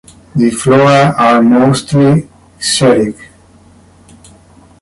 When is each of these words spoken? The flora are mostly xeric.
The 0.35 0.49
flora 0.49 1.13
are 1.15 1.43
mostly 1.43 2.27
xeric. 2.59 3.15